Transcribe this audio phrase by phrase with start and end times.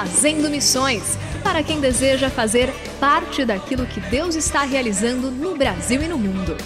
[0.00, 6.08] Fazendo Missões para quem deseja fazer parte daquilo que Deus está realizando no Brasil e
[6.08, 6.56] no mundo.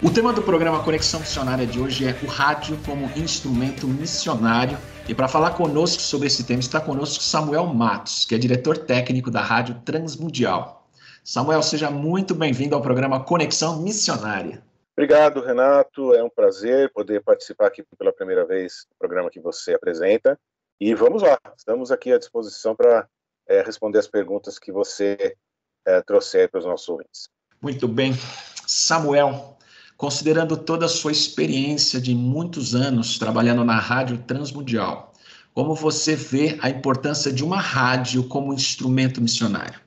[0.00, 4.78] O tema do programa Conexão Missionária de hoje é o rádio como instrumento missionário.
[5.08, 9.28] E para falar conosco sobre esse tema está conosco Samuel Matos, que é diretor técnico
[9.28, 10.88] da Rádio Transmundial.
[11.24, 14.62] Samuel, seja muito bem-vindo ao programa Conexão Missionária.
[14.96, 16.14] Obrigado, Renato.
[16.14, 20.38] É um prazer poder participar aqui pela primeira vez do programa que você apresenta.
[20.78, 23.08] E vamos lá, estamos aqui à disposição para
[23.48, 25.36] é, responder as perguntas que você
[25.86, 27.28] é, trouxer para os nossos ouvintes.
[27.62, 28.12] Muito bem.
[28.66, 29.56] Samuel,
[29.96, 35.12] considerando toda a sua experiência de muitos anos trabalhando na Rádio Transmundial,
[35.54, 39.80] como você vê a importância de uma rádio como instrumento missionário?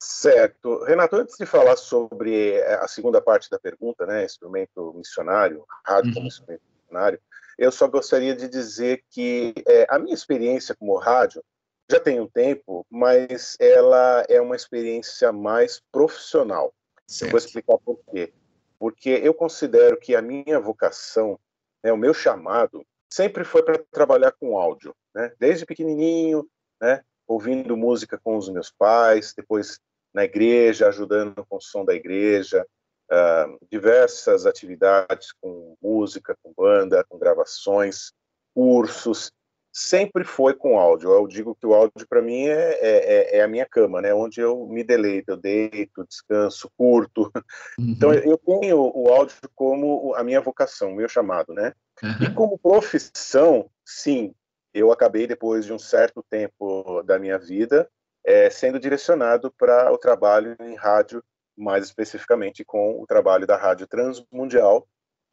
[0.00, 0.84] Certo.
[0.84, 6.10] Renato, antes de falar sobre é, a segunda parte da pergunta, né, instrumento missionário, rádio
[6.10, 6.14] uhum.
[6.14, 7.20] como instrumento missionário,
[7.58, 11.42] eu só gostaria de dizer que é, a minha experiência como rádio
[11.90, 16.74] já tem um tempo, mas ela é uma experiência mais profissional.
[17.06, 17.30] Certo.
[17.30, 18.32] Vou explicar por quê.
[18.78, 21.38] Porque eu considero que a minha vocação,
[21.82, 24.94] né, o meu chamado, sempre foi para trabalhar com áudio.
[25.14, 25.32] Né?
[25.38, 26.46] Desde pequenininho,
[26.80, 29.80] né, ouvindo música com os meus pais, depois
[30.12, 32.66] na igreja, ajudando com o som da igreja,
[33.10, 38.12] uh, diversas atividades com música, com banda, com gravações,
[38.54, 39.32] cursos,
[39.72, 41.12] sempre foi com áudio.
[41.12, 44.14] Eu digo que o áudio para mim é, é, é, é, a minha cama, né?
[44.14, 47.30] Onde eu me deleito, eu deito, descanso, curto.
[47.78, 47.90] Uhum.
[47.90, 51.74] Então eu tenho o áudio como a minha vocação, o meu chamado, né?
[52.02, 52.26] Uhum.
[52.26, 54.34] E como profissão, sim,
[54.72, 57.88] eu acabei depois de um certo tempo da minha vida
[58.24, 61.22] é, sendo direcionado para o trabalho em rádio
[61.56, 64.86] mais especificamente com o trabalho da Rádio Transmundial,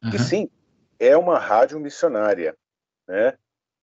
[0.03, 0.11] uhum.
[0.11, 0.49] que sim,
[0.99, 2.55] é uma rádio missionária,
[3.07, 3.37] né?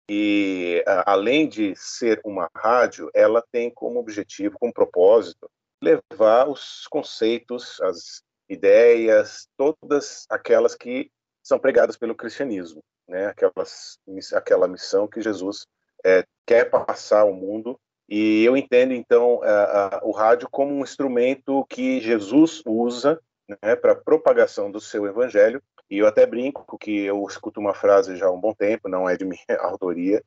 [0.08, 5.50] E a, além de ser uma rádio, ela tem como objetivo, como propósito,
[5.82, 11.10] levar os conceitos, as ideias, todas aquelas que
[11.42, 13.26] são pregadas pelo cristianismo, né?
[13.26, 13.98] Aquelas,
[14.34, 15.66] aquela missão que Jesus
[16.04, 17.78] é, quer passar ao mundo
[18.09, 23.21] e eu entendo, então, a, a, o rádio como um instrumento que Jesus usa
[23.62, 25.62] né, para propagação do seu evangelho.
[25.91, 29.09] E eu até brinco que eu escuto uma frase já há um bom tempo, não
[29.09, 30.22] é de minha autoria,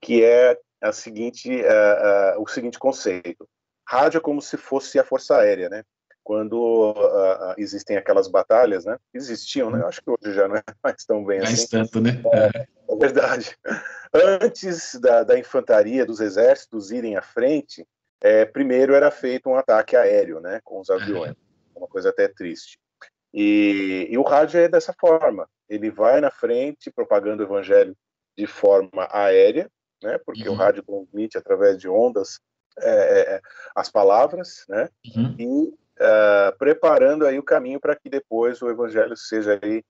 [0.00, 1.50] que é a seguinte,
[2.38, 3.48] o seguinte conceito:
[3.86, 5.84] rádio é como se fosse a força aérea, né?
[6.28, 6.94] Quando
[7.56, 8.98] existem aquelas batalhas, né?
[9.14, 9.80] Existiam, né?
[9.80, 11.68] Eu acho que hoje já não é mais tão bem mais assim.
[11.68, 12.20] tanto, né?
[12.34, 13.56] É, é verdade.
[14.12, 17.88] Antes da, da, infantaria, dos exércitos irem à frente,
[18.20, 21.34] é, primeiro era feito um ataque aéreo, né, com os aviões.
[21.74, 22.78] Uma coisa até triste.
[23.32, 25.48] E, e, o rádio é dessa forma.
[25.66, 27.96] Ele vai na frente propagando o evangelho
[28.36, 29.66] de forma aérea,
[30.02, 30.54] né, porque uhum.
[30.54, 32.38] o rádio transmite através de ondas
[32.80, 33.40] é, é, é
[33.74, 35.36] as palavras, né, uhum.
[35.38, 39.82] e uh, preparando aí o caminho para que depois o evangelho seja aí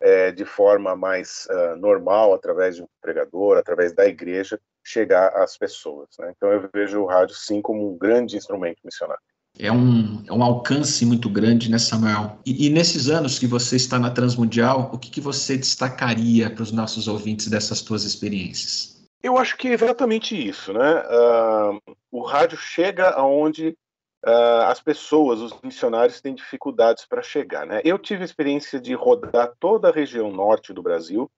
[0.00, 5.56] é, de forma mais uh, normal, através de um pregador, através da igreja, chegar às
[5.56, 6.08] pessoas.
[6.18, 6.32] Né?
[6.36, 9.22] Então eu vejo o rádio sim como um grande instrumento missionário.
[9.56, 12.38] É um, é um alcance muito grande, né, Samuel?
[12.44, 16.64] E, e nesses anos que você está na Transmundial, o que, que você destacaria para
[16.64, 18.94] os nossos ouvintes dessas tuas experiências?
[19.22, 21.02] Eu acho que é exatamente isso, né?
[21.02, 23.76] Uh, o rádio chega aonde
[24.26, 27.80] uh, as pessoas, os missionários, têm dificuldades para chegar, né?
[27.84, 31.30] Eu tive a experiência de rodar toda a região norte do Brasil,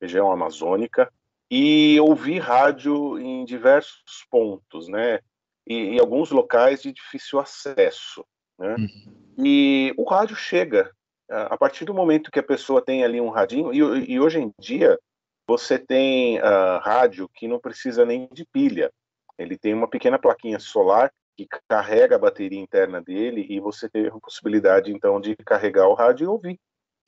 [0.00, 1.10] região amazônica,
[1.50, 5.20] e ouvir rádio em diversos pontos, né?
[5.66, 8.24] E em alguns locais de difícil acesso,
[8.58, 8.76] né?
[8.78, 9.44] Uhum.
[9.44, 10.90] E o rádio chega
[11.28, 14.52] a partir do momento que a pessoa tem ali um radinho, e, e hoje em
[14.58, 14.98] dia
[15.46, 18.90] você tem uh, rádio que não precisa nem de pilha.
[19.38, 24.06] Ele tem uma pequena plaquinha solar que carrega a bateria interna dele e você tem
[24.06, 26.60] a possibilidade então de carregar o rádio e ouvir.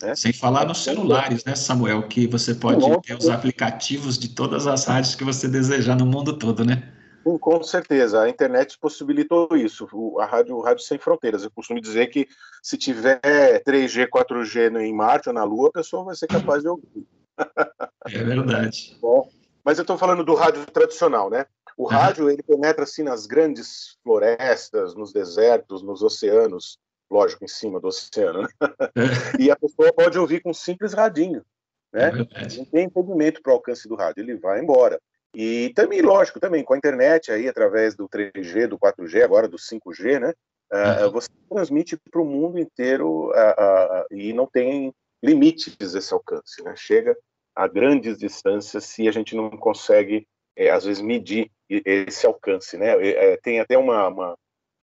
[0.02, 0.14] Né?
[0.14, 4.84] Sem falar nos celulares, né, Samuel, que você pode ter os aplicativos de todas as
[4.84, 6.92] rádios que você desejar no mundo todo, né?
[7.40, 9.88] Com certeza, a internet possibilitou isso,
[10.20, 11.42] a rádio, rádio sem fronteiras.
[11.42, 12.28] Eu costumo dizer que
[12.62, 13.20] se tiver
[13.66, 17.04] 3G, 4G em Marte ou na Lua, a pessoa vai ser capaz de ouvir.
[18.04, 18.96] É verdade.
[19.02, 19.28] Bom,
[19.64, 21.46] mas eu estou falando do rádio tradicional, né?
[21.76, 21.88] O uhum.
[21.88, 26.78] rádio ele penetra assim nas grandes florestas, nos desertos, nos oceanos,
[27.10, 28.48] lógico, em cima do oceano, né?
[28.96, 29.42] É.
[29.42, 31.44] e a pessoa pode ouvir com um simples radinho,
[31.92, 32.08] né?
[32.08, 35.00] É Não tem impedimento para o alcance do rádio, ele vai embora.
[35.34, 39.58] E também, lógico, também com a internet aí, através do 3G, do 4G, agora do
[39.58, 40.32] 5G, né?
[40.72, 44.92] Uh, você transmite para o mundo inteiro uh, uh, e não tem
[45.22, 46.74] limites esse alcance, né?
[46.74, 47.16] Chega
[47.54, 52.96] a grandes distâncias se a gente não consegue, é, às vezes, medir esse alcance, né?
[53.06, 54.38] É, tem até uma, uma,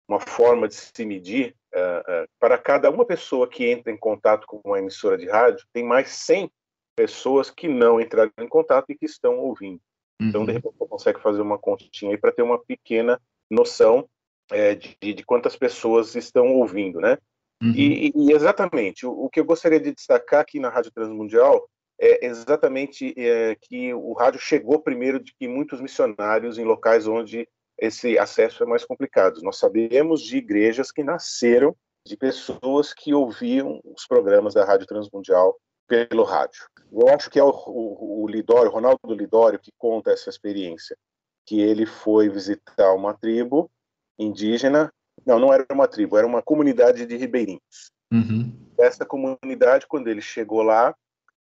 [0.08, 4.46] uma, forma de se medir uh, uh, para cada uma pessoa que entra em contato
[4.46, 6.52] com uma emissora de rádio, tem mais 100
[6.96, 9.80] pessoas que não entraram em contato e que estão ouvindo.
[10.22, 10.28] Uhum.
[10.28, 10.58] Então, de uhum.
[10.58, 13.20] repente, você consegue fazer uma continha aí para ter uma pequena
[13.50, 14.08] noção
[14.52, 17.18] é, de, de, quantas pessoas estão ouvindo, né?
[17.62, 17.74] Uhum.
[17.76, 21.68] E, e, exatamente, o, o, que eu gostaria de destacar aqui na Rádio Transmundial
[22.02, 27.48] é exatamente é, que o rádio chegou primeiro de que muitos missionários em locais onde
[27.78, 29.40] esse acesso é mais complicado.
[29.44, 31.76] Nós sabemos de igrejas que nasceram
[32.06, 35.56] de pessoas que ouviam os programas da Rádio Transmundial
[35.88, 36.66] pelo rádio.
[36.92, 40.98] Eu acho que é o, o, o Lidório, Ronaldo Lidório, que conta essa experiência,
[41.46, 43.70] que ele foi visitar uma tribo
[44.18, 44.92] indígena,
[45.26, 47.92] não, não era uma tribo, era uma comunidade de ribeirinhos.
[48.12, 48.52] Uhum.
[48.80, 50.96] Essa comunidade, quando ele chegou lá,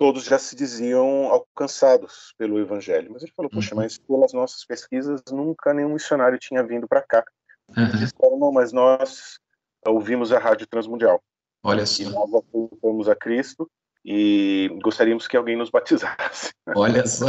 [0.02, 3.12] todos já se diziam alcançados pelo evangelho.
[3.14, 3.82] Mas ele falou, poxa, uhum.
[3.82, 7.24] mas pelas nossas pesquisas nunca nenhum missionário tinha vindo para cá.
[7.70, 7.84] Uhum.
[7.84, 9.38] Eles disseram, não, mas nós
[9.86, 11.22] ouvimos a Rádio Transmundial.
[11.64, 12.02] Olha só.
[12.02, 13.70] E nós aceitamos a Cristo
[14.04, 16.52] e gostaríamos que alguém nos batizasse.
[16.76, 17.28] Olha só.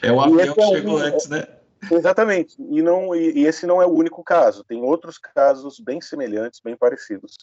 [0.00, 1.44] É o avião que é chegou é, antes, né?
[1.90, 2.54] Exatamente.
[2.70, 4.62] E, não, e, e esse não é o único caso.
[4.62, 7.36] Tem outros casos bem semelhantes, bem parecidos.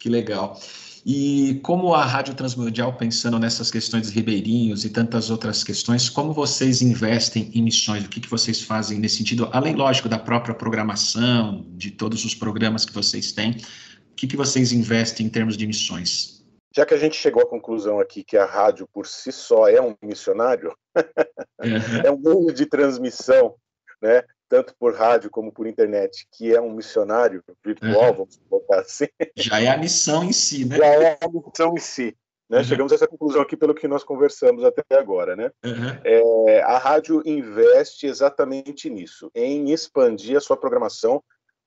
[0.00, 0.58] Que legal.
[1.04, 6.32] E como a Rádio Transmundial, pensando nessas questões de ribeirinhos e tantas outras questões, como
[6.32, 8.04] vocês investem em missões?
[8.04, 9.48] O que, que vocês fazem nesse sentido?
[9.52, 14.36] Além, lógico, da própria programação, de todos os programas que vocês têm, o que, que
[14.36, 16.44] vocês investem em termos de missões?
[16.74, 19.80] Já que a gente chegou à conclusão aqui que a rádio por si só é
[19.80, 20.74] um missionário,
[22.04, 23.54] é um meio de transmissão,
[24.00, 24.22] né?
[24.50, 28.16] Tanto por rádio como por internet, que é um missionário virtual, uhum.
[28.16, 29.06] vamos botar assim.
[29.36, 30.76] Já é a missão em si, né?
[30.76, 32.16] Já é a missão em si.
[32.48, 32.58] Né?
[32.58, 32.64] Uhum.
[32.64, 35.52] Chegamos a essa conclusão aqui pelo que nós conversamos até agora, né?
[35.64, 36.00] Uhum.
[36.02, 41.22] É, a rádio investe exatamente nisso, em expandir a sua programação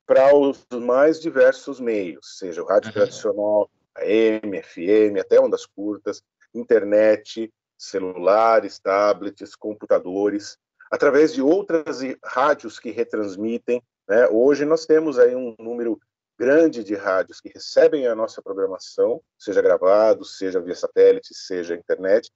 [0.05, 6.21] para os mais diversos meios, seja o rádio tradicional, AM, FM, até ondas curtas,
[6.53, 10.57] internet, celulares, tablets, computadores,
[10.93, 13.81] através de outras rádios que retransmitem.
[14.07, 14.27] Né?
[14.29, 15.99] Hoje nós temos aí um número
[16.37, 22.31] grande de rádios que recebem a nossa programação, seja gravado, seja via satélite, seja internet,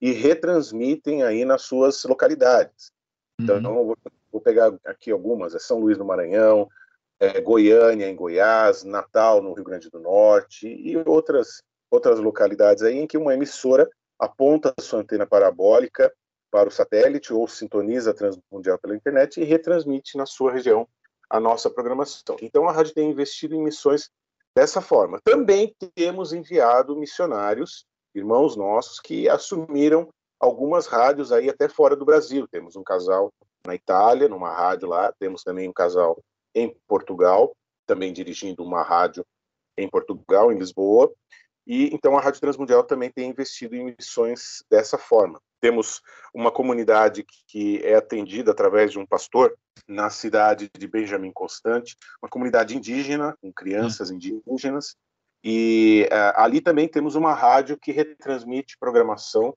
[0.00, 2.90] e retransmitem aí nas suas localidades.
[3.40, 3.86] Então, uhum.
[3.86, 3.96] vou,
[4.32, 6.68] vou, pegar aqui algumas: é São Luís do Maranhão,
[7.20, 12.98] é Goiânia em Goiás, Natal no Rio Grande do Norte e outras outras localidades aí
[12.98, 13.88] em que uma emissora
[14.18, 16.12] aponta a sua antena parabólica
[16.50, 20.88] para o satélite ou sintoniza a Transmundial pela internet e retransmite na sua região
[21.28, 22.36] a nossa programação.
[22.42, 24.10] Então a rádio tem investido em missões
[24.54, 25.20] dessa forma.
[25.22, 30.08] Também temos enviado missionários, irmãos nossos, que assumiram
[30.40, 32.48] algumas rádios aí até fora do Brasil.
[32.48, 33.32] Temos um casal
[33.64, 36.18] na Itália, numa rádio lá, temos também um casal
[36.54, 37.54] em Portugal,
[37.86, 39.24] também dirigindo uma rádio
[39.76, 41.12] em Portugal, em Lisboa.
[41.66, 45.40] E então a Rádio Transmundial também tem investido em missões dessa forma.
[45.60, 46.00] Temos
[46.34, 49.54] uma comunidade que é atendida através de um pastor
[49.86, 54.14] na cidade de Benjamin Constante, uma comunidade indígena, com crianças hum.
[54.14, 54.96] indígenas,
[55.42, 59.54] e uh, ali também temos uma rádio que retransmite programação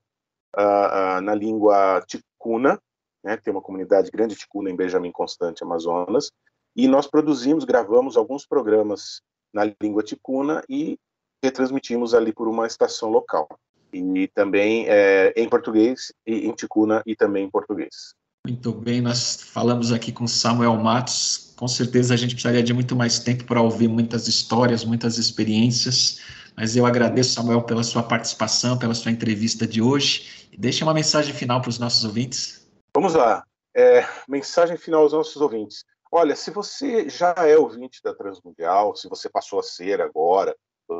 [0.58, 2.80] uh, uh, na língua ticuna,
[3.24, 6.32] né, tem uma comunidade grande ticuna em Benjamin Constante, Amazonas,
[6.76, 9.22] e nós produzimos, gravamos alguns programas
[9.54, 10.98] na língua ticuna e
[11.44, 13.48] retransmitimos ali por uma estação local.
[13.94, 18.16] E também é, em português, em ticuna e também em português.
[18.46, 21.54] Muito bem, nós falamos aqui com Samuel Matos.
[21.56, 26.20] Com certeza a gente precisaria de muito mais tempo para ouvir muitas histórias, muitas experiências.
[26.56, 30.50] Mas eu agradeço, Samuel, pela sua participação, pela sua entrevista de hoje.
[30.52, 32.68] E deixa uma mensagem final para os nossos ouvintes.
[32.94, 33.46] Vamos lá.
[33.76, 35.86] É, mensagem final aos nossos ouvintes.
[36.12, 40.56] Olha, se você já é ouvinte da Transmundial, se você passou a ser agora,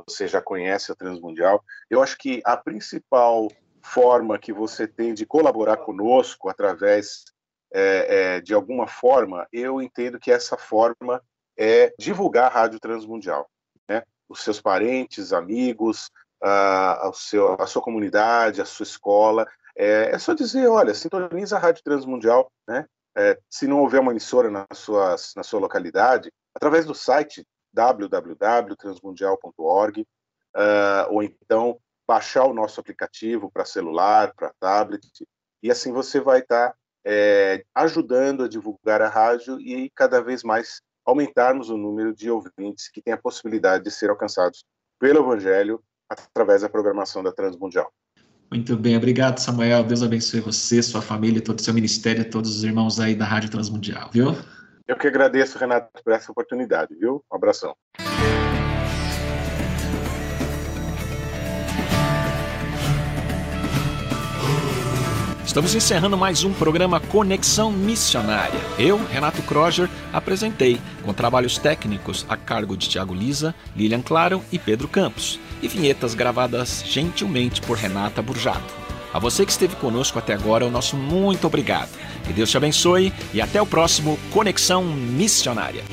[0.08, 3.48] você já conhece a Transmundial, eu acho que a principal
[3.82, 7.26] forma que você tem de colaborar conosco através
[7.74, 11.22] é, é, de alguma forma, eu entendo que essa forma
[11.58, 13.50] é divulgar a Rádio Transmundial.
[13.90, 14.04] Né?
[14.30, 16.10] Os seus parentes, amigos,
[16.42, 19.48] a, a, seu, a sua comunidade, a sua escola.
[19.76, 22.86] É, é, só dizer, olha, sintoniza a Rádio Transmundial, né?
[23.16, 30.02] É, se não houver uma emissora na, sua na sua localidade, através do site www.transmundial.org,
[30.02, 35.26] uh, ou então baixar o nosso aplicativo para celular, para tablet,
[35.62, 36.76] e assim você vai estar tá,
[37.06, 42.90] é, ajudando a divulgar a rádio e cada vez mais aumentarmos o número de ouvintes
[42.90, 44.66] que têm a possibilidade de ser alcançados
[45.00, 47.92] pelo Evangelho através da programação da Transmundial.
[48.52, 49.84] Muito bem, obrigado, Samuel.
[49.84, 53.50] Deus abençoe você, sua família, todo o seu ministério, todos os irmãos aí da Rádio
[53.50, 54.36] Transmundial, viu?
[54.86, 57.24] Eu que agradeço, Renato, por essa oportunidade, viu?
[57.32, 57.74] Um abração.
[65.46, 68.60] Estamos encerrando mais um programa Conexão Missionária.
[68.78, 74.60] Eu, Renato Kroger, apresentei, com trabalhos técnicos a cargo de Tiago Lisa, Lilian Claro e
[74.60, 78.83] Pedro Campos, e vinhetas gravadas gentilmente por Renata Burjato.
[79.14, 81.90] A você que esteve conosco até agora, o nosso muito obrigado.
[82.26, 85.84] Que Deus te abençoe e até o próximo Conexão Missionária.